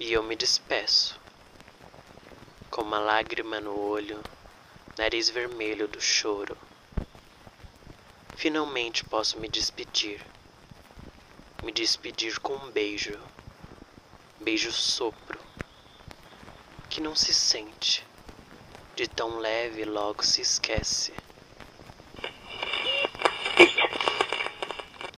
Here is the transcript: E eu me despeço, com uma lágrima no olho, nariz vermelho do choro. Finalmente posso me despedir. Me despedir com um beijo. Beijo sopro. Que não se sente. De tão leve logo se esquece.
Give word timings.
E 0.00 0.12
eu 0.12 0.22
me 0.22 0.36
despeço, 0.36 1.18
com 2.70 2.82
uma 2.82 3.00
lágrima 3.00 3.58
no 3.58 3.76
olho, 3.76 4.22
nariz 4.96 5.28
vermelho 5.28 5.88
do 5.88 6.00
choro. 6.00 6.56
Finalmente 8.36 9.02
posso 9.02 9.36
me 9.40 9.48
despedir. 9.48 10.24
Me 11.64 11.72
despedir 11.72 12.38
com 12.38 12.54
um 12.54 12.70
beijo. 12.70 13.18
Beijo 14.38 14.70
sopro. 14.70 15.40
Que 16.88 17.00
não 17.00 17.16
se 17.16 17.34
sente. 17.34 18.06
De 18.94 19.08
tão 19.08 19.38
leve 19.40 19.84
logo 19.84 20.22
se 20.22 20.40
esquece. 20.40 21.12